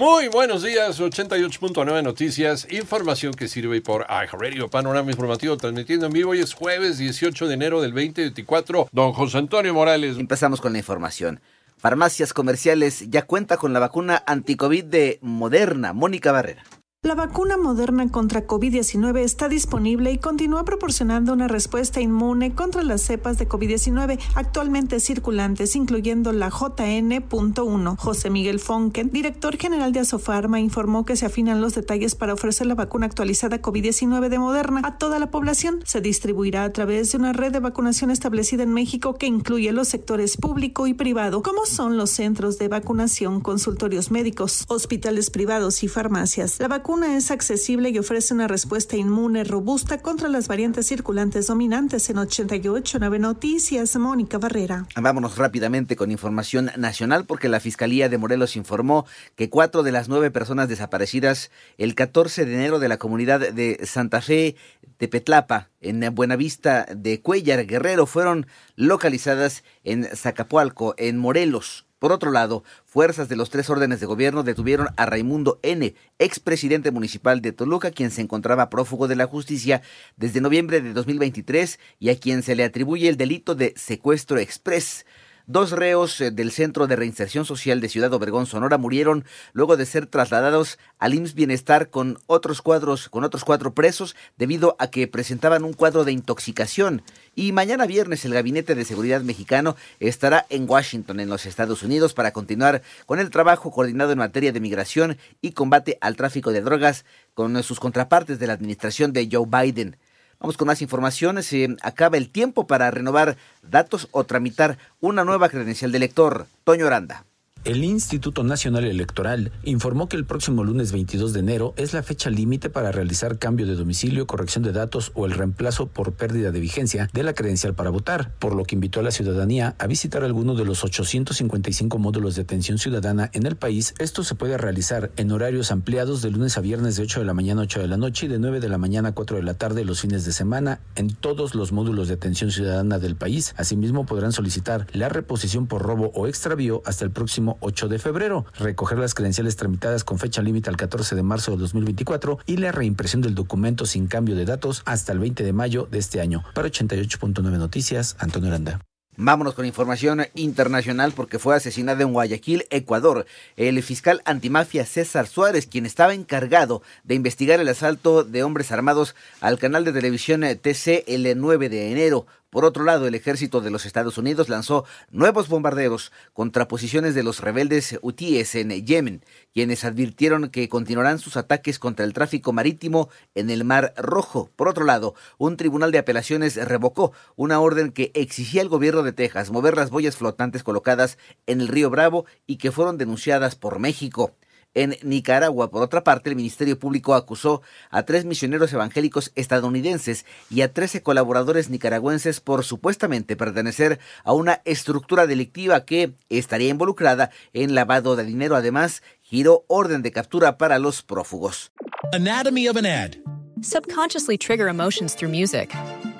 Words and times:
Muy 0.00 0.28
buenos 0.28 0.62
días, 0.62 0.98
88.9 0.98 2.02
Noticias, 2.02 2.66
información 2.70 3.34
que 3.34 3.48
sirve 3.48 3.82
por 3.82 4.06
iHeartRadio, 4.08 4.70
panorama 4.70 5.10
informativo 5.10 5.58
transmitiendo 5.58 6.06
en 6.06 6.12
vivo. 6.14 6.30
Hoy 6.30 6.40
es 6.40 6.54
jueves 6.54 6.96
18 6.96 7.46
de 7.46 7.52
enero 7.52 7.82
del 7.82 7.90
2024. 7.90 8.88
Don 8.92 9.12
José 9.12 9.36
Antonio 9.36 9.74
Morales. 9.74 10.16
Empezamos 10.16 10.62
con 10.62 10.72
la 10.72 10.78
información. 10.78 11.40
Farmacias 11.76 12.32
comerciales 12.32 13.10
ya 13.10 13.26
cuenta 13.26 13.58
con 13.58 13.74
la 13.74 13.78
vacuna 13.78 14.22
anticovid 14.26 14.84
de 14.84 15.18
Moderna. 15.20 15.92
Mónica 15.92 16.32
Barrera. 16.32 16.64
La 17.02 17.14
vacuna 17.14 17.56
moderna 17.56 18.10
contra 18.10 18.46
COVID-19 18.46 19.20
está 19.20 19.48
disponible 19.48 20.12
y 20.12 20.18
continúa 20.18 20.66
proporcionando 20.66 21.32
una 21.32 21.48
respuesta 21.48 22.02
inmune 22.02 22.54
contra 22.54 22.82
las 22.82 23.00
cepas 23.00 23.38
de 23.38 23.48
COVID-19 23.48 24.20
actualmente 24.34 25.00
circulantes, 25.00 25.76
incluyendo 25.76 26.30
la 26.32 26.50
JN.1. 26.50 27.96
José 27.96 28.28
Miguel 28.28 28.60
Fonken, 28.60 29.08
director 29.08 29.56
general 29.56 29.92
de 29.92 30.00
Asofarma, 30.00 30.60
informó 30.60 31.06
que 31.06 31.16
se 31.16 31.24
afinan 31.24 31.62
los 31.62 31.74
detalles 31.74 32.14
para 32.16 32.34
ofrecer 32.34 32.66
la 32.66 32.74
vacuna 32.74 33.06
actualizada 33.06 33.62
COVID-19 33.62 34.28
de 34.28 34.38
Moderna 34.38 34.82
a 34.84 34.98
toda 34.98 35.18
la 35.18 35.30
población. 35.30 35.80
Se 35.86 36.02
distribuirá 36.02 36.64
a 36.64 36.72
través 36.74 37.12
de 37.12 37.16
una 37.16 37.32
red 37.32 37.50
de 37.50 37.60
vacunación 37.60 38.10
establecida 38.10 38.62
en 38.62 38.74
México 38.74 39.14
que 39.14 39.26
incluye 39.26 39.72
los 39.72 39.88
sectores 39.88 40.36
público 40.36 40.86
y 40.86 40.92
privado, 40.92 41.42
como 41.42 41.64
son 41.64 41.96
los 41.96 42.10
centros 42.10 42.58
de 42.58 42.68
vacunación, 42.68 43.40
consultorios 43.40 44.10
médicos, 44.10 44.66
hospitales 44.68 45.30
privados 45.30 45.82
y 45.82 45.88
farmacias. 45.88 46.60
La 46.60 46.68
vacuna 46.68 46.89
vacuna 46.90 47.16
es 47.16 47.30
accesible 47.30 47.90
y 47.90 47.98
ofrece 48.00 48.34
una 48.34 48.48
respuesta 48.48 48.96
inmune 48.96 49.44
robusta 49.44 49.98
contra 49.98 50.28
las 50.28 50.48
variantes 50.48 50.88
circulantes 50.88 51.46
dominantes 51.46 52.10
en 52.10 52.16
88.9 52.16 53.20
Noticias. 53.20 53.94
Mónica 53.94 54.38
Barrera. 54.38 54.86
Vámonos 54.96 55.38
rápidamente 55.38 55.94
con 55.94 56.10
información 56.10 56.72
nacional 56.76 57.26
porque 57.26 57.48
la 57.48 57.60
Fiscalía 57.60 58.08
de 58.08 58.18
Morelos 58.18 58.56
informó 58.56 59.06
que 59.36 59.48
cuatro 59.48 59.84
de 59.84 59.92
las 59.92 60.08
nueve 60.08 60.32
personas 60.32 60.68
desaparecidas 60.68 61.52
el 61.78 61.94
14 61.94 62.44
de 62.44 62.54
enero 62.54 62.80
de 62.80 62.88
la 62.88 62.98
comunidad 62.98 63.38
de 63.38 63.78
Santa 63.84 64.20
Fe 64.20 64.56
de 64.98 65.06
Petlapa 65.06 65.70
en 65.80 66.12
Buenavista 66.12 66.86
de 66.92 67.20
Cuellar 67.20 67.66
Guerrero 67.66 68.06
fueron 68.06 68.48
localizadas 68.74 69.62
en 69.84 70.08
Zacapualco, 70.16 70.96
en 70.98 71.18
Morelos. 71.18 71.86
Por 72.00 72.12
otro 72.12 72.30
lado, 72.30 72.64
fuerzas 72.86 73.28
de 73.28 73.36
los 73.36 73.50
tres 73.50 73.68
órdenes 73.68 74.00
de 74.00 74.06
gobierno 74.06 74.42
detuvieron 74.42 74.88
a 74.96 75.04
Raimundo 75.04 75.60
N., 75.62 75.94
expresidente 76.18 76.90
municipal 76.90 77.42
de 77.42 77.52
Toluca, 77.52 77.90
quien 77.90 78.10
se 78.10 78.22
encontraba 78.22 78.70
prófugo 78.70 79.06
de 79.06 79.16
la 79.16 79.26
justicia 79.26 79.82
desde 80.16 80.40
noviembre 80.40 80.80
de 80.80 80.94
2023 80.94 81.78
y 81.98 82.08
a 82.08 82.18
quien 82.18 82.42
se 82.42 82.56
le 82.56 82.64
atribuye 82.64 83.06
el 83.06 83.18
delito 83.18 83.54
de 83.54 83.74
secuestro 83.76 84.38
express. 84.38 85.04
Dos 85.52 85.72
reos 85.72 86.20
eh, 86.20 86.30
del 86.30 86.52
Centro 86.52 86.86
de 86.86 86.94
Reinserción 86.94 87.44
Social 87.44 87.80
de 87.80 87.88
Ciudad 87.88 88.12
Obregón, 88.12 88.46
Sonora, 88.46 88.78
murieron 88.78 89.24
luego 89.52 89.76
de 89.76 89.84
ser 89.84 90.06
trasladados 90.06 90.78
al 91.00 91.12
IMSS 91.12 91.34
Bienestar 91.34 91.90
con 91.90 92.18
otros 92.28 92.62
cuadros, 92.62 93.08
con 93.08 93.24
otros 93.24 93.42
cuatro 93.42 93.74
presos, 93.74 94.14
debido 94.38 94.76
a 94.78 94.92
que 94.92 95.08
presentaban 95.08 95.64
un 95.64 95.72
cuadro 95.72 96.04
de 96.04 96.12
intoxicación. 96.12 97.02
Y 97.34 97.50
mañana 97.50 97.86
viernes 97.86 98.24
el 98.24 98.32
Gabinete 98.32 98.76
de 98.76 98.84
Seguridad 98.84 99.22
Mexicano 99.22 99.74
estará 99.98 100.46
en 100.50 100.70
Washington, 100.70 101.18
en 101.18 101.28
los 101.28 101.44
Estados 101.46 101.82
Unidos, 101.82 102.14
para 102.14 102.32
continuar 102.32 102.82
con 103.06 103.18
el 103.18 103.30
trabajo 103.30 103.72
coordinado 103.72 104.12
en 104.12 104.18
materia 104.18 104.52
de 104.52 104.60
migración 104.60 105.18
y 105.42 105.50
combate 105.50 105.98
al 106.00 106.14
tráfico 106.14 106.52
de 106.52 106.60
drogas 106.60 107.04
con 107.34 107.60
sus 107.64 107.80
contrapartes 107.80 108.38
de 108.38 108.46
la 108.46 108.52
administración 108.52 109.12
de 109.12 109.28
Joe 109.28 109.48
Biden. 109.48 109.96
Vamos 110.40 110.56
con 110.56 110.66
más 110.68 110.80
informaciones. 110.80 111.46
Se 111.46 111.76
acaba 111.82 112.16
el 112.16 112.30
tiempo 112.30 112.66
para 112.66 112.90
renovar 112.90 113.36
datos 113.62 114.08
o 114.10 114.24
tramitar 114.24 114.78
una 114.98 115.22
nueva 115.22 115.50
credencial 115.50 115.92
de 115.92 115.98
lector. 115.98 116.46
Toño 116.64 116.86
Aranda. 116.86 117.26
El 117.62 117.84
Instituto 117.84 118.42
Nacional 118.42 118.86
Electoral 118.86 119.52
informó 119.64 120.08
que 120.08 120.16
el 120.16 120.24
próximo 120.24 120.64
lunes 120.64 120.92
22 120.92 121.34
de 121.34 121.40
enero 121.40 121.74
es 121.76 121.92
la 121.92 122.02
fecha 122.02 122.30
límite 122.30 122.70
para 122.70 122.90
realizar 122.90 123.38
cambio 123.38 123.66
de 123.66 123.74
domicilio, 123.74 124.26
corrección 124.26 124.64
de 124.64 124.72
datos 124.72 125.12
o 125.14 125.26
el 125.26 125.32
reemplazo 125.32 125.86
por 125.86 126.14
pérdida 126.14 126.52
de 126.52 126.60
vigencia 126.60 127.10
de 127.12 127.22
la 127.22 127.34
credencial 127.34 127.74
para 127.74 127.90
votar, 127.90 128.32
por 128.38 128.54
lo 128.54 128.64
que 128.64 128.76
invitó 128.76 129.00
a 129.00 129.02
la 129.02 129.10
ciudadanía 129.10 129.74
a 129.78 129.86
visitar 129.86 130.24
alguno 130.24 130.54
de 130.54 130.64
los 130.64 130.84
855 130.84 131.98
módulos 131.98 132.34
de 132.34 132.42
atención 132.42 132.78
ciudadana 132.78 133.28
en 133.34 133.44
el 133.44 133.56
país. 133.56 133.92
Esto 133.98 134.24
se 134.24 134.36
puede 134.36 134.56
realizar 134.56 135.10
en 135.18 135.30
horarios 135.30 135.70
ampliados 135.70 136.22
de 136.22 136.30
lunes 136.30 136.56
a 136.56 136.62
viernes 136.62 136.96
de 136.96 137.02
8 137.02 137.20
de 137.20 137.26
la 137.26 137.34
mañana 137.34 137.60
a 137.60 137.64
8 137.64 137.80
de 137.80 137.88
la 137.88 137.98
noche 137.98 138.24
y 138.24 138.30
de 138.30 138.38
9 138.38 138.60
de 138.60 138.70
la 138.70 138.78
mañana 138.78 139.10
a 139.10 139.12
4 139.12 139.36
de 139.36 139.42
la 139.42 139.52
tarde 139.52 139.84
los 139.84 140.00
fines 140.00 140.24
de 140.24 140.32
semana 140.32 140.80
en 140.96 141.14
todos 141.14 141.54
los 141.54 141.72
módulos 141.72 142.08
de 142.08 142.14
atención 142.14 142.50
ciudadana 142.50 142.98
del 142.98 143.16
país. 143.16 143.54
Asimismo 143.58 144.06
podrán 144.06 144.32
solicitar 144.32 144.86
la 144.94 145.10
reposición 145.10 145.66
por 145.66 145.82
robo 145.82 146.10
o 146.14 146.26
extravío 146.26 146.80
hasta 146.86 147.04
el 147.04 147.10
próximo 147.10 147.49
8 147.60 147.88
de 147.88 147.98
febrero, 147.98 148.44
recoger 148.58 148.98
las 148.98 149.14
credenciales 149.14 149.56
tramitadas 149.56 150.04
con 150.04 150.18
fecha 150.18 150.42
límite 150.42 150.70
al 150.70 150.76
14 150.76 151.14
de 151.16 151.22
marzo 151.22 151.52
de 151.52 151.58
2024 151.58 152.38
y 152.46 152.56
la 152.58 152.72
reimpresión 152.72 153.22
del 153.22 153.34
documento 153.34 153.86
sin 153.86 154.06
cambio 154.06 154.36
de 154.36 154.44
datos 154.44 154.82
hasta 154.84 155.12
el 155.12 155.18
20 155.18 155.44
de 155.44 155.52
mayo 155.52 155.88
de 155.90 155.98
este 155.98 156.20
año. 156.20 156.44
Para 156.54 156.68
88.9 156.68 157.42
Noticias, 157.42 158.16
Antonio 158.18 158.48
Aranda. 158.48 158.80
Vámonos 159.22 159.52
con 159.52 159.66
información 159.66 160.26
internacional 160.34 161.12
porque 161.12 161.38
fue 161.38 161.54
asesinado 161.54 162.00
en 162.00 162.14
Guayaquil, 162.14 162.64
Ecuador, 162.70 163.26
el 163.58 163.82
fiscal 163.82 164.22
antimafia 164.24 164.86
César 164.86 165.26
Suárez, 165.26 165.66
quien 165.66 165.84
estaba 165.84 166.14
encargado 166.14 166.80
de 167.04 167.16
investigar 167.16 167.60
el 167.60 167.68
asalto 167.68 168.24
de 168.24 168.42
hombres 168.42 168.72
armados 168.72 169.14
al 169.42 169.58
canal 169.58 169.84
de 169.84 169.92
televisión 169.92 170.40
TC 170.40 171.04
el 171.06 171.38
9 171.38 171.68
de 171.68 171.92
enero. 171.92 172.26
Por 172.50 172.64
otro 172.64 172.82
lado, 172.82 173.06
el 173.06 173.14
ejército 173.14 173.60
de 173.60 173.70
los 173.70 173.86
Estados 173.86 174.18
Unidos 174.18 174.48
lanzó 174.48 174.84
nuevos 175.12 175.48
bombarderos 175.48 176.10
contra 176.32 176.66
posiciones 176.66 177.14
de 177.14 177.22
los 177.22 177.40
rebeldes 177.40 177.96
hutíes 178.02 178.56
en 178.56 178.70
Yemen, 178.84 179.24
quienes 179.54 179.84
advirtieron 179.84 180.48
que 180.48 180.68
continuarán 180.68 181.20
sus 181.20 181.36
ataques 181.36 181.78
contra 181.78 182.04
el 182.04 182.12
tráfico 182.12 182.52
marítimo 182.52 183.08
en 183.36 183.50
el 183.50 183.62
Mar 183.62 183.94
Rojo. 183.96 184.50
Por 184.56 184.66
otro 184.66 184.84
lado, 184.84 185.14
un 185.38 185.56
tribunal 185.56 185.92
de 185.92 185.98
apelaciones 185.98 186.56
revocó 186.56 187.12
una 187.36 187.60
orden 187.60 187.92
que 187.92 188.10
exigía 188.14 188.62
al 188.62 188.68
gobierno 188.68 189.04
de 189.04 189.12
Texas 189.12 189.52
mover 189.52 189.76
las 189.76 189.90
boyas 189.90 190.16
flotantes 190.16 190.64
colocadas 190.64 191.18
en 191.46 191.60
el 191.60 191.68
río 191.68 191.88
Bravo 191.88 192.26
y 192.48 192.56
que 192.56 192.72
fueron 192.72 192.98
denunciadas 192.98 193.54
por 193.54 193.78
México. 193.78 194.34
En 194.74 194.96
Nicaragua, 195.02 195.70
por 195.70 195.82
otra 195.82 196.04
parte, 196.04 196.30
el 196.30 196.36
Ministerio 196.36 196.78
Público 196.78 197.14
acusó 197.14 197.60
a 197.90 198.04
tres 198.04 198.24
misioneros 198.24 198.72
evangélicos 198.72 199.32
estadounidenses 199.34 200.24
y 200.48 200.60
a 200.60 200.72
trece 200.72 201.02
colaboradores 201.02 201.70
nicaragüenses 201.70 202.40
por 202.40 202.64
supuestamente 202.64 203.34
pertenecer 203.34 203.98
a 204.22 204.32
una 204.32 204.62
estructura 204.64 205.26
delictiva 205.26 205.84
que 205.84 206.14
estaría 206.28 206.68
involucrada 206.68 207.30
en 207.52 207.74
lavado 207.74 208.14
de 208.14 208.24
dinero. 208.24 208.54
Además, 208.54 209.02
giró 209.22 209.64
orden 209.66 210.02
de 210.02 210.12
captura 210.12 210.56
para 210.56 210.78
los 210.78 211.02
prófugos. 211.02 211.72
Anatomy 212.12 212.68
of 212.68 212.76
an 212.76 212.86
ad. 212.86 213.16
Subconsciously 213.62 214.38
trigger 214.38 214.68
emotions 214.68 215.14
through 215.14 215.30
music. 215.30 215.70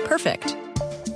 Perfect. 0.05 0.57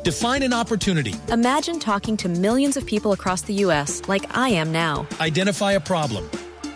Define 0.04 0.42
an 0.42 0.52
opportunity. 0.52 1.14
Imagine 1.32 1.80
talking 1.80 2.16
to 2.18 2.28
millions 2.28 2.76
of 2.76 2.86
people 2.86 3.12
across 3.12 3.42
the 3.42 3.54
U.S. 3.64 4.02
like 4.06 4.24
I 4.36 4.50
am 4.50 4.70
now. 4.70 5.06
Identify 5.20 5.72
a 5.72 5.80
problem. 5.80 6.28